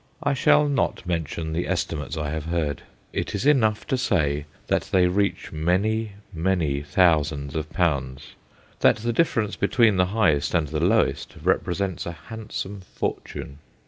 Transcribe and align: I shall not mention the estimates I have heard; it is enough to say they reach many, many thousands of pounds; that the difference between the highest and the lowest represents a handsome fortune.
I 0.23 0.33
shall 0.33 0.67
not 0.67 1.05
mention 1.05 1.53
the 1.53 1.67
estimates 1.67 2.17
I 2.17 2.31
have 2.31 2.45
heard; 2.45 2.81
it 3.13 3.35
is 3.35 3.45
enough 3.45 3.85
to 3.85 3.99
say 3.99 4.47
they 4.67 5.05
reach 5.05 5.51
many, 5.51 6.13
many 6.33 6.81
thousands 6.81 7.55
of 7.55 7.69
pounds; 7.69 8.33
that 8.79 8.95
the 8.95 9.13
difference 9.13 9.55
between 9.55 9.97
the 9.97 10.07
highest 10.07 10.55
and 10.55 10.67
the 10.69 10.79
lowest 10.83 11.35
represents 11.43 12.07
a 12.07 12.13
handsome 12.13 12.79
fortune. 12.81 13.59